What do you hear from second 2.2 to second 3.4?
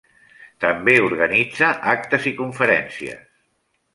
i conferències.